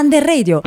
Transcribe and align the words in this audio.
Under 0.00 0.24
Radio. 0.24 0.62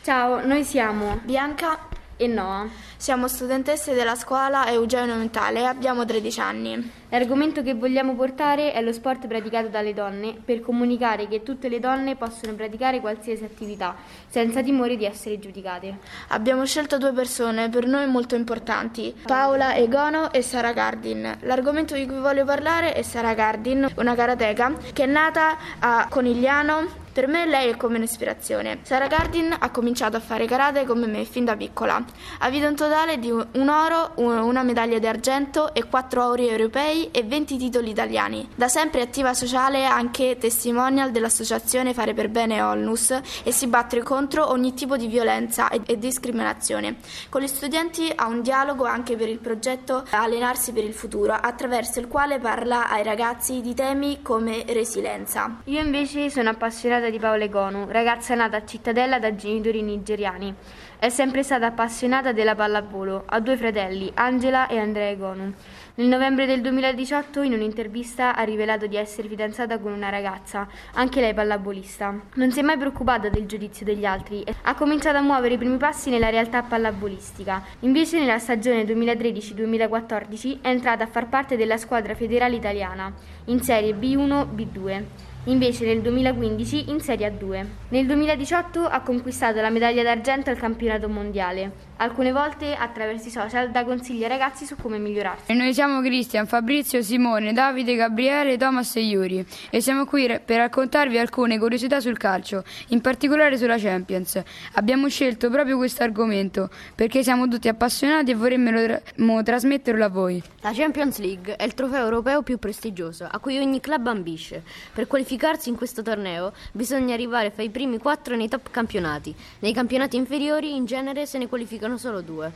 Ciao, 0.00 0.42
noi 0.46 0.64
siamo 0.64 1.20
Bianca 1.22 1.80
e 2.16 2.26
Noah. 2.26 2.66
Siamo 2.96 3.28
studentesse 3.28 3.92
della 3.92 4.14
scuola 4.14 4.70
Eugenio 4.70 5.16
Mentale 5.16 5.60
e 5.60 5.64
abbiamo 5.64 6.06
13 6.06 6.40
anni. 6.40 6.92
L'argomento 7.10 7.62
che 7.62 7.74
vogliamo 7.74 8.14
portare 8.14 8.72
è 8.72 8.80
lo 8.80 8.94
sport 8.94 9.26
praticato 9.26 9.68
dalle 9.68 9.92
donne 9.92 10.34
per 10.42 10.60
comunicare 10.62 11.28
che 11.28 11.42
tutte 11.42 11.68
le 11.68 11.78
donne 11.78 12.16
possono 12.16 12.54
praticare 12.54 13.00
qualsiasi 13.00 13.44
attività 13.44 13.96
senza 14.30 14.62
timore 14.62 14.96
di 14.96 15.04
essere 15.04 15.38
giudicate. 15.38 15.98
Abbiamo 16.28 16.64
scelto 16.64 16.96
due 16.96 17.12
persone 17.12 17.68
per 17.68 17.86
noi 17.86 18.06
molto 18.06 18.34
importanti, 18.34 19.14
Paola 19.26 19.76
Egono 19.76 20.32
e 20.32 20.40
Sara 20.40 20.72
Gardin. 20.72 21.36
L'argomento 21.40 21.94
di 21.94 22.06
cui 22.06 22.18
voglio 22.18 22.46
parlare 22.46 22.94
è 22.94 23.02
Sara 23.02 23.34
Gardin, 23.34 23.92
una 23.96 24.14
karateka 24.14 24.72
che 24.94 25.02
è 25.02 25.06
nata 25.06 25.58
a 25.80 26.06
Conigliano 26.08 27.08
per 27.12 27.26
me 27.26 27.46
lei 27.46 27.70
è 27.70 27.76
come 27.76 27.96
un'ispirazione. 27.96 28.78
Sara 28.82 29.06
Gardin 29.06 29.54
ha 29.58 29.70
cominciato 29.70 30.16
a 30.16 30.20
fare 30.20 30.46
karate 30.46 30.84
come 30.84 31.06
me 31.06 31.24
fin 31.24 31.44
da 31.44 31.56
piccola. 31.56 32.02
Ha 32.38 32.50
vinto 32.50 32.68
un 32.68 32.76
totale 32.76 33.18
di 33.18 33.30
un 33.30 33.68
oro, 33.68 34.12
una 34.16 34.62
medaglia 34.62 34.98
d'argento 34.98 35.74
e 35.74 35.84
quattro 35.84 36.26
ori 36.26 36.48
europei 36.48 37.10
e 37.10 37.22
20 37.22 37.58
titoli 37.58 37.90
italiani. 37.90 38.48
Da 38.54 38.68
sempre 38.68 39.02
attiva 39.02 39.34
sociale 39.34 39.84
anche 39.84 40.36
testimonial 40.38 41.10
dell'associazione 41.10 41.94
Fare 41.94 42.14
per 42.14 42.28
Bene 42.28 42.62
Olnus 42.62 43.10
e 43.42 43.52
si 43.52 43.66
batte 43.66 44.02
contro 44.02 44.48
ogni 44.50 44.72
tipo 44.74 44.96
di 44.96 45.08
violenza 45.08 45.68
e, 45.68 45.98
discriminazione. 45.98 46.96
Con 47.28 47.42
gli 47.42 47.48
studenti 47.48 48.10
ha 48.14 48.26
un 48.26 48.40
dialogo 48.40 48.84
anche 48.84 49.16
per 49.16 49.28
il 49.28 49.38
progetto 49.38 50.04
Allenarsi 50.10 50.72
per 50.72 50.84
il 50.84 50.94
futuro, 50.94 51.32
attraverso 51.32 51.98
il 51.98 52.06
quale 52.06 52.38
parla 52.38 52.88
ai 52.88 53.02
ragazzi 53.02 53.60
di 53.60 53.74
temi 53.74 54.22
come 54.22 54.64
resilienza. 54.68 55.58
Io 55.64 55.80
invece 55.80 56.30
sono 56.30 56.50
appassionata 56.50 57.09
di 57.10 57.18
Paola 57.18 57.44
Egonu, 57.44 57.86
ragazza 57.88 58.34
nata 58.34 58.56
a 58.56 58.64
Cittadella 58.64 59.18
da 59.18 59.34
genitori 59.34 59.82
nigeriani. 59.82 60.54
È 60.98 61.08
sempre 61.08 61.42
stata 61.42 61.66
appassionata 61.66 62.32
della 62.32 62.54
pallavolo, 62.54 63.24
ha 63.26 63.40
due 63.40 63.56
fratelli, 63.56 64.10
Angela 64.14 64.66
e 64.68 64.78
Andrea 64.78 65.10
Egonu. 65.10 65.52
Nel 66.00 66.08
novembre 66.08 66.46
del 66.46 66.62
2018 66.62 67.42
in 67.42 67.52
un'intervista 67.52 68.34
ha 68.34 68.42
rivelato 68.42 68.86
di 68.86 68.96
essere 68.96 69.28
fidanzata 69.28 69.78
con 69.78 69.92
una 69.92 70.08
ragazza, 70.08 70.66
anche 70.94 71.20
lei 71.20 71.34
pallavolista. 71.34 72.18
Non 72.36 72.50
si 72.50 72.60
è 72.60 72.62
mai 72.62 72.78
preoccupata 72.78 73.28
del 73.28 73.44
giudizio 73.44 73.84
degli 73.84 74.06
altri, 74.06 74.42
ha 74.62 74.74
cominciato 74.74 75.18
a 75.18 75.20
muovere 75.20 75.56
i 75.56 75.58
primi 75.58 75.76
passi 75.76 76.08
nella 76.08 76.30
realtà 76.30 76.62
pallavolistica. 76.62 77.62
Invece 77.80 78.18
nella 78.18 78.38
stagione 78.38 78.84
2013-2014 78.84 80.62
è 80.62 80.68
entrata 80.68 81.04
a 81.04 81.06
far 81.06 81.28
parte 81.28 81.58
della 81.58 81.76
squadra 81.76 82.14
federale 82.14 82.56
italiana, 82.56 83.12
in 83.44 83.60
serie 83.60 83.92
B1-B2 83.92 85.02
invece 85.44 85.86
nel 85.86 86.02
2015 86.02 86.90
in 86.90 87.00
Serie 87.00 87.30
A2. 87.30 87.66
Nel 87.88 88.06
2018 88.06 88.84
ha 88.84 89.00
conquistato 89.00 89.60
la 89.60 89.70
medaglia 89.70 90.02
d'argento 90.02 90.50
al 90.50 90.58
campionato 90.58 91.08
mondiale. 91.08 91.88
Alcune 92.02 92.32
volte 92.32 92.74
attraverso 92.74 93.28
i 93.28 93.30
social 93.30 93.70
dà 93.70 93.84
consigli 93.84 94.22
ai 94.22 94.30
ragazzi 94.30 94.64
su 94.64 94.74
come 94.74 94.96
migliorarsi. 94.96 95.50
E 95.50 95.54
noi 95.54 95.74
siamo 95.74 96.00
Cristian, 96.00 96.46
Fabrizio, 96.46 97.02
Simone, 97.02 97.52
Davide, 97.52 97.94
Gabriele, 97.94 98.56
Thomas 98.56 98.96
e 98.96 99.00
Yuri 99.00 99.44
e 99.68 99.82
siamo 99.82 100.06
qui 100.06 100.26
per 100.42 100.56
raccontarvi 100.56 101.18
alcune 101.18 101.58
curiosità 101.58 102.00
sul 102.00 102.16
calcio, 102.16 102.64
in 102.88 103.02
particolare 103.02 103.58
sulla 103.58 103.76
Champions. 103.76 104.42
Abbiamo 104.76 105.10
scelto 105.10 105.50
proprio 105.50 105.76
questo 105.76 106.02
argomento 106.02 106.70
perché 106.94 107.22
siamo 107.22 107.46
tutti 107.48 107.68
appassionati 107.68 108.30
e 108.30 108.34
vorremmo 108.34 108.70
tra- 108.82 109.42
trasmetterlo 109.42 110.02
a 110.02 110.08
voi. 110.08 110.42
La 110.62 110.72
Champions 110.72 111.18
League 111.18 111.56
è 111.56 111.64
il 111.64 111.74
trofeo 111.74 112.04
europeo 112.04 112.40
più 112.40 112.58
prestigioso 112.58 113.28
a 113.30 113.38
cui 113.40 113.58
ogni 113.58 113.80
club 113.80 114.06
ambisce. 114.06 114.62
Per 114.94 115.06
qualificarsi 115.06 115.68
in 115.68 115.76
questo 115.76 116.00
torneo 116.00 116.54
bisogna 116.72 117.12
arrivare 117.12 117.50
fra 117.50 117.62
i 117.62 117.68
primi 117.68 117.98
quattro 117.98 118.36
nei 118.36 118.48
top 118.48 118.70
campionati. 118.70 119.34
Nei 119.58 119.74
campionati 119.74 120.16
inferiori 120.16 120.74
in 120.74 120.86
genere 120.86 121.26
se 121.26 121.36
ne 121.36 121.46
qualificano 121.46 121.88
sono 121.90 121.98
solo 121.98 122.20
due. 122.20 122.52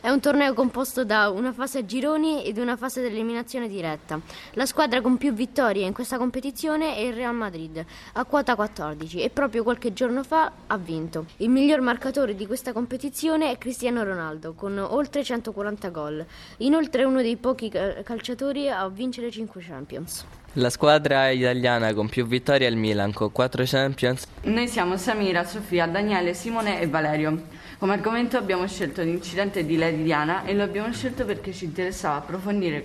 È 0.00 0.08
un 0.10 0.20
torneo 0.20 0.54
composto 0.54 1.04
da 1.04 1.28
una 1.28 1.52
fase 1.52 1.78
a 1.78 1.84
gironi 1.84 2.44
ed 2.44 2.56
una 2.58 2.76
fase 2.76 3.02
dell'eliminazione 3.02 3.66
diretta. 3.68 4.20
La 4.52 4.64
squadra 4.64 5.00
con 5.00 5.16
più 5.16 5.32
vittorie 5.32 5.84
in 5.84 5.92
questa 5.92 6.18
competizione 6.18 6.94
è 6.94 7.00
il 7.00 7.14
Real 7.14 7.34
Madrid, 7.34 7.84
a 8.12 8.24
quota 8.24 8.54
14, 8.54 9.20
e 9.20 9.30
proprio 9.30 9.64
qualche 9.64 9.92
giorno 9.92 10.22
fa 10.22 10.52
ha 10.68 10.76
vinto. 10.76 11.26
Il 11.38 11.50
miglior 11.50 11.80
marcatore 11.80 12.36
di 12.36 12.46
questa 12.46 12.72
competizione 12.72 13.50
è 13.50 13.58
Cristiano 13.58 14.04
Ronaldo, 14.04 14.52
con 14.54 14.78
oltre 14.78 15.24
140 15.24 15.88
gol. 15.88 16.24
Inoltre 16.58 17.02
è 17.02 17.04
uno 17.04 17.20
dei 17.20 17.36
pochi 17.36 17.68
calciatori 17.68 18.70
a 18.70 18.88
vincere 18.88 19.32
5 19.32 19.60
Champions. 19.60 20.24
La 20.54 20.70
squadra 20.70 21.28
italiana 21.28 21.92
con 21.92 22.08
più 22.08 22.24
vittorie 22.24 22.68
è 22.68 22.70
il 22.70 22.76
Milan, 22.76 23.12
con 23.12 23.32
4 23.32 23.64
Champions. 23.66 24.26
Noi 24.42 24.68
siamo 24.68 24.96
Samira, 24.96 25.44
Sofia, 25.44 25.86
Daniele, 25.86 26.34
Simone 26.34 26.80
e 26.80 26.86
Valerio. 26.86 27.66
Come 27.78 27.92
argomento 27.92 28.36
abbiamo 28.36 28.66
scelto 28.66 29.02
l'incidente 29.02 29.64
di 29.64 29.76
Lady 29.76 30.02
Diana 30.02 30.42
e 30.42 30.52
lo 30.52 30.64
abbiamo 30.64 30.92
scelto 30.92 31.24
perché 31.24 31.52
ci 31.52 31.66
interessava 31.66 32.16
approfondire 32.16 32.84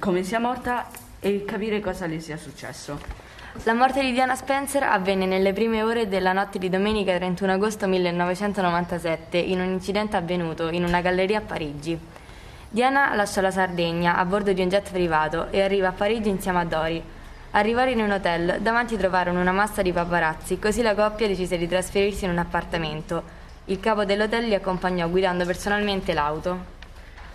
come 0.00 0.24
sia 0.24 0.40
morta 0.40 0.88
e 1.20 1.44
capire 1.44 1.78
cosa 1.78 2.06
le 2.06 2.18
sia 2.18 2.36
successo. 2.36 2.98
La 3.62 3.74
morte 3.74 4.02
di 4.02 4.10
Diana 4.10 4.34
Spencer 4.34 4.82
avvenne 4.82 5.24
nelle 5.24 5.52
prime 5.52 5.84
ore 5.84 6.08
della 6.08 6.32
notte 6.32 6.58
di 6.58 6.68
domenica 6.68 7.14
31 7.14 7.52
agosto 7.52 7.86
1997 7.86 9.38
in 9.38 9.60
un 9.60 9.68
incidente 9.68 10.16
avvenuto 10.16 10.68
in 10.68 10.82
una 10.82 11.00
galleria 11.00 11.38
a 11.38 11.42
Parigi. 11.42 11.96
Diana 12.70 13.14
lasciò 13.14 13.40
la 13.40 13.52
Sardegna 13.52 14.16
a 14.16 14.24
bordo 14.24 14.52
di 14.52 14.60
un 14.60 14.68
jet 14.68 14.90
privato 14.90 15.46
e 15.52 15.62
arriva 15.62 15.88
a 15.88 15.92
Parigi 15.92 16.28
insieme 16.28 16.58
a 16.58 16.64
Dori. 16.64 17.00
Arrivare 17.52 17.92
in 17.92 18.00
un 18.00 18.10
hotel, 18.10 18.58
davanti 18.62 18.96
trovarono 18.96 19.40
una 19.40 19.52
massa 19.52 19.80
di 19.80 19.92
paparazzi, 19.92 20.58
così 20.58 20.82
la 20.82 20.96
coppia 20.96 21.28
decise 21.28 21.56
di 21.56 21.68
trasferirsi 21.68 22.24
in 22.24 22.32
un 22.32 22.38
appartamento. 22.38 23.37
Il 23.70 23.80
capo 23.80 24.06
dell'hotel 24.06 24.46
li 24.46 24.54
accompagnò 24.54 25.06
guidando 25.10 25.44
personalmente 25.44 26.14
l'auto. 26.14 26.76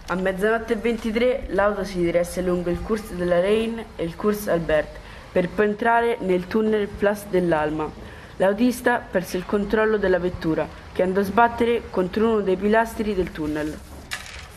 A 0.07 0.15
mezzanotte 0.15 0.73
e 0.73 0.77
23 0.77 1.45
l'auto 1.49 1.83
si 1.83 1.99
diresse 1.99 2.41
lungo 2.41 2.71
il 2.71 2.81
Cours 2.81 3.11
della 3.11 3.39
Reine 3.39 3.85
e 3.95 4.03
il 4.03 4.15
Cours 4.15 4.47
Albert 4.47 4.97
per 5.31 5.47
poi 5.49 5.67
entrare 5.67 6.17
nel 6.21 6.47
tunnel 6.47 6.87
Place 6.87 7.25
dell'Alma. 7.29 7.87
L'autista 8.37 8.97
perse 8.97 9.37
il 9.37 9.45
controllo 9.45 9.97
della 9.97 10.17
vettura 10.17 10.67
che 10.91 11.03
andò 11.03 11.19
a 11.19 11.23
sbattere 11.23 11.83
contro 11.91 12.31
uno 12.31 12.41
dei 12.41 12.57
pilastri 12.57 13.13
del 13.13 13.31
tunnel. 13.31 13.92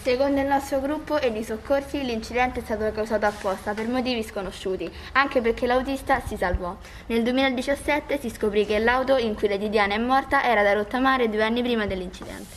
Secondo 0.07 0.41
il 0.41 0.47
nostro 0.47 0.79
gruppo 0.79 1.19
e 1.19 1.33
di 1.33 1.43
soccorsi 1.43 2.05
l'incidente 2.05 2.61
è 2.61 2.63
stato 2.63 2.89
causato 2.93 3.27
apposta 3.27 3.75
per 3.75 3.89
motivi 3.89 4.23
sconosciuti, 4.23 4.89
anche 5.15 5.41
perché 5.41 5.67
l'autista 5.67 6.21
si 6.25 6.37
salvò. 6.37 6.77
Nel 7.07 7.25
2017 7.25 8.21
si 8.21 8.31
scoprì 8.31 8.65
che 8.67 8.79
l'auto 8.79 9.17
in 9.17 9.35
cui 9.35 9.49
Lady 9.49 9.69
Diana 9.69 9.95
è 9.95 9.99
morta 9.99 10.45
era 10.45 10.63
da 10.63 10.75
rottamare 10.75 11.29
due 11.29 11.43
anni 11.43 11.61
prima 11.61 11.87
dell'incidente. 11.87 12.55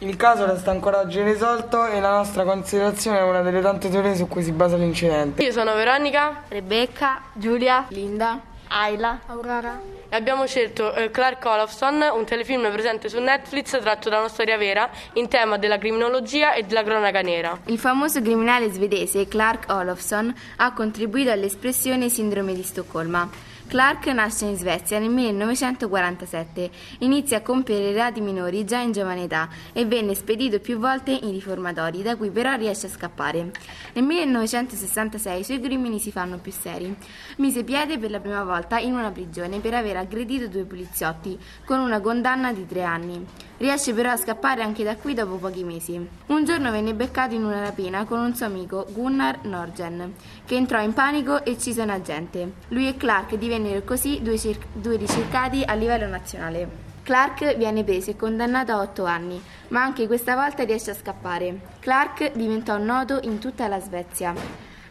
Il 0.00 0.16
caso 0.16 0.44
resta 0.44 0.70
ancora 0.70 0.98
oggi 0.98 1.20
irrisolto 1.20 1.86
e 1.86 1.98
la 1.98 2.10
nostra 2.10 2.44
considerazione 2.44 3.20
è 3.20 3.22
una 3.22 3.40
delle 3.40 3.62
tante 3.62 3.88
teorie 3.88 4.14
su 4.14 4.28
cui 4.28 4.42
si 4.42 4.52
basa 4.52 4.76
l'incidente. 4.76 5.42
Io 5.42 5.52
sono 5.52 5.72
Veronica, 5.72 6.42
Rebecca, 6.48 7.22
Giulia, 7.32 7.86
Linda, 7.88 8.38
Ayla, 8.72 9.20
Aurora 9.26 9.92
e 10.12 10.16
abbiamo 10.16 10.46
scelto 10.46 10.92
eh, 10.92 11.10
Clark 11.10 11.42
Olofsson, 11.42 12.04
un 12.12 12.26
telefilm 12.26 12.70
presente 12.70 13.08
su 13.08 13.18
Netflix 13.18 13.80
tratto 13.80 14.10
da 14.10 14.18
una 14.18 14.28
storia 14.28 14.58
vera 14.58 14.90
in 15.14 15.26
tema 15.26 15.56
della 15.56 15.78
criminologia 15.78 16.52
e 16.52 16.64
della 16.64 16.82
cronaca 16.82 17.22
nera. 17.22 17.58
Il 17.64 17.78
famoso 17.78 18.20
criminale 18.20 18.70
svedese 18.70 19.26
Clark 19.26 19.70
Olofsson 19.70 20.34
ha 20.56 20.72
contribuito 20.74 21.30
all'espressione 21.30 22.10
sindrome 22.10 22.52
di 22.52 22.62
Stoccolma. 22.62 23.26
Clark 23.72 24.04
nasce 24.08 24.44
in 24.44 24.56
Svezia 24.58 24.98
nel 24.98 25.08
1947, 25.08 26.70
inizia 26.98 27.38
a 27.38 27.40
compiere 27.40 27.92
reati 27.92 28.20
minori 28.20 28.66
già 28.66 28.80
in 28.80 28.92
giovane 28.92 29.22
età 29.22 29.48
e 29.72 29.86
venne 29.86 30.14
spedito 30.14 30.60
più 30.60 30.76
volte 30.76 31.12
in 31.12 31.30
riformatori, 31.30 32.02
da 32.02 32.14
cui 32.16 32.28
però 32.28 32.54
riesce 32.54 32.88
a 32.88 32.90
scappare. 32.90 33.50
Nel 33.94 34.04
1966 34.04 35.40
i 35.40 35.44
suoi 35.44 35.60
crimini 35.60 35.98
si 35.98 36.12
fanno 36.12 36.36
più 36.36 36.52
seri. 36.52 36.94
Mise 37.38 37.64
piede 37.64 37.96
per 37.96 38.10
la 38.10 38.20
prima 38.20 38.44
volta 38.44 38.76
in 38.76 38.92
una 38.92 39.10
prigione 39.10 39.58
per 39.60 39.72
aver 39.72 39.96
aggredito 39.96 40.48
due 40.48 40.64
poliziotti, 40.64 41.38
con 41.64 41.80
una 41.80 42.00
condanna 42.00 42.52
di 42.52 42.66
tre 42.66 42.82
anni. 42.82 43.24
Riesce 43.56 43.94
però 43.94 44.10
a 44.10 44.16
scappare 44.16 44.60
anche 44.62 44.84
da 44.84 44.96
qui 44.96 45.14
dopo 45.14 45.36
pochi 45.36 45.64
mesi. 45.64 46.08
Un 46.26 46.44
giorno 46.44 46.70
venne 46.70 46.92
beccato 46.92 47.34
in 47.34 47.44
una 47.44 47.60
rapina 47.60 48.04
con 48.04 48.18
un 48.18 48.34
suo 48.34 48.44
amico, 48.44 48.86
Gunnar 48.90 49.44
Norgen, 49.44 50.14
che 50.44 50.56
entrò 50.56 50.82
in 50.82 50.92
panico 50.92 51.42
e 51.42 51.52
uccise 51.52 51.80
un 51.80 51.90
agente. 51.90 52.52
Lui 52.68 52.88
e 52.88 52.96
Clark 52.96 53.36
divennero 53.36 53.60
così 53.84 54.20
due, 54.22 54.38
cer- 54.38 54.66
due 54.72 54.96
ricercati 54.96 55.62
a 55.64 55.74
livello 55.74 56.06
nazionale. 56.06 56.90
Clark 57.02 57.56
viene 57.56 57.82
preso 57.82 58.10
e 58.10 58.16
condannato 58.16 58.72
a 58.72 58.80
otto 58.80 59.04
anni, 59.04 59.42
ma 59.68 59.82
anche 59.82 60.06
questa 60.06 60.36
volta 60.36 60.64
riesce 60.64 60.92
a 60.92 60.94
scappare. 60.94 61.60
Clark 61.80 62.32
diventò 62.32 62.78
noto 62.78 63.18
in 63.22 63.38
tutta 63.38 63.66
la 63.66 63.80
Svezia. 63.80 64.32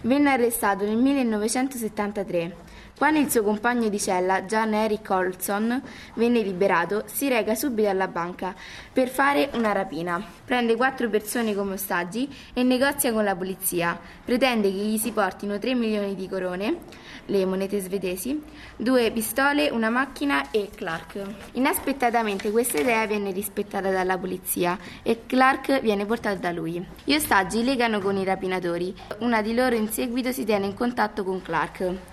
Venne 0.02 0.32
arrestato 0.32 0.84
nel 0.84 0.98
1973. 0.98 2.56
Quando 2.98 3.20
il 3.20 3.32
suo 3.32 3.42
compagno 3.44 3.90
di 3.90 4.00
cella, 4.00 4.44
John 4.44 4.74
Eric 4.74 5.10
Olson, 5.10 5.82
venne 6.16 6.42
liberato, 6.42 7.04
si 7.06 7.30
reca 7.30 7.56
subito 7.56 7.90
alla 7.90 8.08
banca 8.08 8.54
per 8.94 9.10
fare 9.10 9.50
una 9.54 9.72
rapina. 9.72 10.24
Prende 10.46 10.76
quattro 10.76 11.10
persone 11.10 11.56
come 11.56 11.74
ostaggi 11.74 12.32
e 12.54 12.62
negozia 12.62 13.12
con 13.12 13.24
la 13.24 13.36
polizia. 13.36 14.00
Pretende 14.24 14.70
che 14.70 14.78
gli 14.78 14.98
si 14.98 15.12
portino 15.12 15.58
3 15.58 15.74
milioni 15.74 16.14
di 16.14 16.28
corone 16.28 16.78
le 17.26 17.46
monete 17.46 17.80
svedesi, 17.80 18.42
due 18.76 19.12
pistole, 19.12 19.70
una 19.70 19.90
macchina 19.90 20.52
e 20.52 20.70
Clark. 20.74 21.22
Inaspettatamente 21.54 22.52
questa 22.52 22.80
idea 22.80 23.06
viene 23.06 23.32
rispettata 23.32 23.90
dalla 23.90 24.18
polizia 24.18 24.78
e 25.04 25.22
Clark 25.26 25.82
viene 25.82 26.06
portato 26.06 26.40
da 26.40 26.52
lui. 26.52 26.86
Gli 27.04 27.14
ostaggi 27.14 27.64
legano 27.64 28.00
con 28.00 28.18
i 28.18 28.24
rapinatori. 28.24 28.94
Una 29.20 29.42
di 29.42 29.54
loro 29.54 29.76
in 29.76 29.90
seguito 29.92 30.32
si 30.32 30.46
tiene 30.46 30.66
in 30.66 30.74
contatto 30.74 31.24
con 31.24 31.42
Clark. 31.42 32.11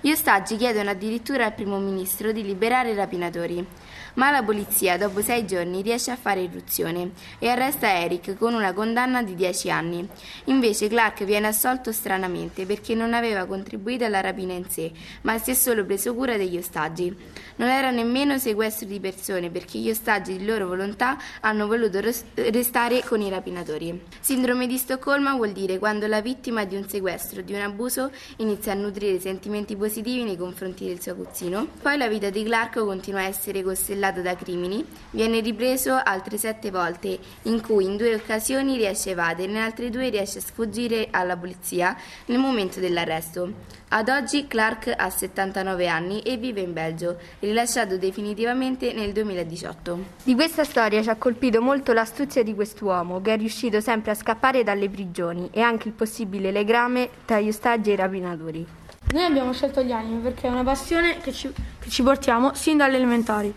Gli 0.00 0.10
ostaggi 0.10 0.56
chiedono 0.56 0.90
addirittura 0.90 1.46
al 1.46 1.54
primo 1.54 1.78
ministro 1.78 2.30
di 2.30 2.42
liberare 2.42 2.90
i 2.90 2.94
rapinatori. 2.94 3.66
Ma 4.14 4.30
la 4.30 4.42
polizia, 4.42 4.96
dopo 4.96 5.20
sei 5.20 5.46
giorni, 5.46 5.82
riesce 5.82 6.10
a 6.10 6.16
fare 6.16 6.42
irruzione 6.42 7.10
e 7.38 7.48
arresta 7.48 8.00
Eric 8.00 8.36
con 8.38 8.54
una 8.54 8.72
condanna 8.72 9.22
di 9.22 9.34
10 9.34 9.70
anni. 9.70 10.08
Invece 10.44 10.88
Clark 10.88 11.24
viene 11.24 11.48
assolto 11.48 11.92
stranamente 11.92 12.64
perché 12.64 12.94
non 12.94 13.12
aveva 13.12 13.44
contribuito 13.44 14.04
alla 14.04 14.20
rapina 14.20 14.54
in 14.54 14.68
sé, 14.68 14.90
ma 15.22 15.38
si 15.38 15.50
è 15.50 15.54
solo 15.54 15.84
preso 15.84 16.14
cura 16.14 16.36
degli 16.36 16.56
ostaggi. 16.56 17.14
Non 17.56 17.68
era 17.68 17.90
nemmeno 17.90 18.38
sequestro 18.38 18.86
di 18.86 19.00
persone 19.00 19.50
perché 19.50 19.78
gli 19.78 19.90
ostaggi 19.90 20.36
di 20.36 20.44
loro 20.46 20.66
volontà 20.66 21.18
hanno 21.40 21.66
voluto 21.66 22.00
restare 22.34 23.02
con 23.02 23.20
i 23.20 23.28
rapinatori. 23.28 24.02
Sindrome 24.20 24.66
di 24.66 24.78
Stoccolma 24.78 25.34
vuol 25.34 25.52
dire 25.52 25.78
quando 25.78 26.06
la 26.06 26.20
vittima 26.20 26.64
di 26.64 26.76
un 26.76 26.88
sequestro 26.88 27.42
di 27.42 27.52
un 27.52 27.60
abuso 27.60 28.10
inizia 28.36 28.72
a 28.72 28.76
nutrire 28.76 29.20
sentimenti 29.20 29.74
positivi 29.74 29.85
nei 30.24 30.36
confronti 30.36 30.86
del 30.86 31.00
suo 31.00 31.12
aguzzino. 31.12 31.68
Poi 31.80 31.96
la 31.96 32.08
vita 32.08 32.30
di 32.30 32.42
Clark 32.42 32.78
continua 32.84 33.20
a 33.20 33.24
essere 33.24 33.62
costellata 33.62 34.20
da 34.20 34.34
crimini, 34.34 34.84
viene 35.10 35.40
ripreso 35.40 35.94
altre 35.94 36.38
sette 36.38 36.70
volte, 36.70 37.18
in 37.42 37.60
cui 37.62 37.84
in 37.84 37.96
due 37.96 38.14
occasioni 38.14 38.76
riesce 38.76 39.10
a 39.10 39.12
evadere, 39.12 39.50
in 39.50 39.56
altre 39.56 39.90
due 39.90 40.08
riesce 40.08 40.38
a 40.38 40.42
sfuggire 40.42 41.08
alla 41.10 41.36
polizia 41.36 41.96
nel 42.26 42.38
momento 42.38 42.80
dell'arresto. 42.80 43.74
Ad 43.88 44.08
oggi 44.08 44.48
Clark 44.48 44.92
ha 44.96 45.08
79 45.08 45.86
anni 45.86 46.20
e 46.22 46.36
vive 46.36 46.60
in 46.60 46.72
Belgio, 46.72 47.18
rilasciato 47.38 47.96
definitivamente 47.96 48.92
nel 48.92 49.12
2018. 49.12 50.04
Di 50.24 50.34
questa 50.34 50.64
storia 50.64 51.02
ci 51.02 51.08
ha 51.08 51.16
colpito 51.16 51.62
molto 51.62 51.92
l'astuzia 51.92 52.42
di 52.42 52.54
quest'uomo, 52.54 53.20
che 53.20 53.34
è 53.34 53.36
riuscito 53.36 53.80
sempre 53.80 54.10
a 54.10 54.14
scappare 54.14 54.64
dalle 54.64 54.88
prigioni, 54.88 55.48
e 55.52 55.60
anche 55.60 55.86
il 55.86 55.94
possibile 55.94 56.50
legame 56.50 57.08
tra 57.24 57.40
gli 57.40 57.48
ostaggi 57.48 57.90
e 57.90 57.92
i 57.92 57.96
rapinatori. 57.96 58.66
Noi 59.12 59.22
abbiamo 59.22 59.52
scelto 59.52 59.82
gli 59.82 59.92
anime 59.92 60.18
perché 60.18 60.48
è 60.48 60.50
una 60.50 60.64
passione 60.64 61.18
che 61.18 61.32
ci, 61.32 61.52
che 61.78 61.88
ci 61.88 62.02
portiamo 62.02 62.54
sin 62.54 62.76
dalle 62.76 62.96
elementari. 62.96 63.54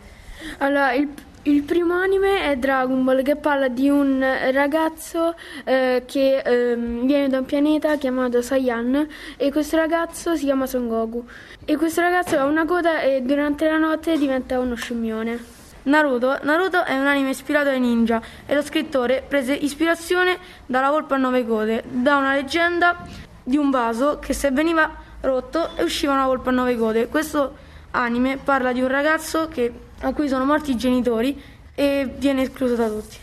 Allora, 0.59 0.93
il, 0.93 1.09
il, 1.43 1.63
primo 1.63 1.95
anime 1.95 2.43
è 2.51 2.55
Dragon 2.55 3.03
Ball 3.03 3.23
che 3.23 3.35
parla 3.35 3.67
di 3.67 3.89
un 3.89 4.23
ragazzo 4.51 5.33
eh, 5.63 6.03
che 6.05 6.37
eh, 6.37 6.75
viene 6.75 7.29
da 7.29 7.39
un 7.39 7.45
pianeta 7.45 7.97
chiamato 7.97 8.43
Saiyan 8.43 9.07
e 9.37 9.51
questo 9.51 9.75
ragazzo 9.75 10.35
si 10.35 10.45
chiama 10.45 10.67
Son 10.67 10.87
Goku. 10.87 11.25
E 11.65 11.77
questo 11.77 12.01
ragazzo 12.01 12.37
ha 12.37 12.45
una 12.45 12.65
coda 12.65 13.01
e 13.01 13.21
durante 13.23 13.67
la 13.67 13.77
notte 13.77 14.17
diventa 14.19 14.59
uno 14.59 14.75
scimmione. 14.75 15.57
Naruto. 15.83 16.37
Naruto 16.43 16.85
è 16.85 16.97
un 16.97 17.07
anime 17.07 17.31
ispirato 17.31 17.69
ai 17.69 17.79
ninja 17.79 18.21
e 18.45 18.53
lo 18.53 18.61
scrittore 18.61 19.23
prese 19.27 19.53
ispirazione 19.53 20.37
dalla 20.67 20.91
volpe 20.91 21.15
a 21.15 21.17
nove 21.17 21.43
code, 21.43 21.83
da 21.87 22.17
una 22.17 22.35
leggenda 22.35 23.03
di 23.43 23.57
un 23.57 23.71
vaso 23.71 24.19
che 24.19 24.33
se 24.33 24.51
veniva 24.51 25.07
rotto 25.21 25.69
usciva 25.79 26.13
una 26.13 26.25
volpe 26.25 26.49
a 26.49 26.51
nove 26.51 26.77
code. 26.77 27.07
Questo 27.07 27.55
anime 27.91 28.37
parla 28.37 28.71
di 28.71 28.81
un 28.81 28.87
ragazzo 28.87 29.47
che 29.47 29.71
a 30.01 30.13
cui 30.13 30.27
sono 30.27 30.45
morti 30.45 30.71
i 30.71 30.77
genitori 30.77 31.39
e 31.75 32.13
viene 32.17 32.43
escluso 32.43 32.75
da 32.75 32.87
tutti. 32.87 33.17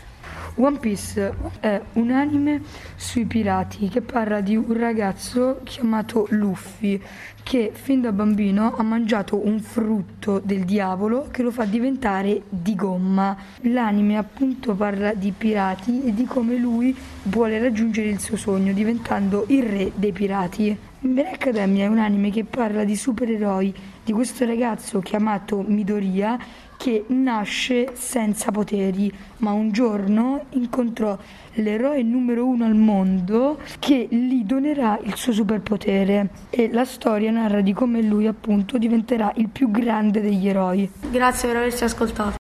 One 0.59 0.79
Piece 0.79 1.33
è 1.59 1.79
un 1.93 2.09
anime 2.09 2.63
sui 2.95 3.25
pirati 3.25 3.89
che 3.89 4.01
parla 4.01 4.41
di 4.41 4.55
un 4.55 4.75
ragazzo 4.75 5.59
chiamato 5.63 6.25
Luffy 6.29 6.99
che 7.43 7.71
fin 7.73 8.01
da 8.01 8.11
bambino 8.11 8.73
ha 8.75 8.81
mangiato 8.81 9.45
un 9.45 9.59
frutto 9.59 10.41
del 10.43 10.65
diavolo 10.65 11.27
che 11.29 11.43
lo 11.43 11.51
fa 11.51 11.65
diventare 11.65 12.41
di 12.49 12.73
gomma. 12.73 13.37
L'anime 13.61 14.17
appunto 14.17 14.73
parla 14.73 15.13
di 15.13 15.31
pirati 15.31 16.03
e 16.05 16.13
di 16.13 16.25
come 16.25 16.57
lui 16.57 16.95
vuole 17.23 17.59
raggiungere 17.59 18.09
il 18.09 18.19
suo 18.19 18.35
sogno 18.35 18.73
diventando 18.73 19.45
il 19.49 19.63
re 19.63 19.91
dei 19.93 20.11
pirati. 20.11 20.77
Umbrella 21.07 21.31
Academia 21.31 21.85
è 21.85 21.87
un 21.87 21.99
anime 21.99 22.31
che 22.31 22.43
parla 22.43 22.83
di 22.83 22.97
supereroi, 22.97 23.73
di 24.03 24.11
questo 24.11 24.45
ragazzo 24.45 24.99
chiamato 24.99 25.63
Midoriya 25.65 26.37
che 26.75 27.05
nasce 27.07 27.91
senza 27.93 28.51
poteri, 28.51 29.09
ma 29.37 29.53
un 29.53 29.71
giorno 29.71 30.43
incontrò 30.49 31.17
l'eroe 31.53 32.03
numero 32.03 32.45
uno 32.45 32.65
al 32.65 32.75
mondo 32.75 33.57
che 33.79 34.05
gli 34.11 34.43
donerà 34.43 34.99
il 35.01 35.15
suo 35.15 35.31
superpotere 35.31 36.29
e 36.49 36.69
la 36.73 36.83
storia 36.83 37.31
narra 37.31 37.61
di 37.61 37.71
come 37.71 38.01
lui 38.01 38.27
appunto 38.27 38.77
diventerà 38.77 39.31
il 39.37 39.47
più 39.47 39.71
grande 39.71 40.19
degli 40.19 40.45
eroi. 40.49 40.91
Grazie 41.09 41.47
per 41.47 41.57
averci 41.57 41.85
ascoltato. 41.85 42.35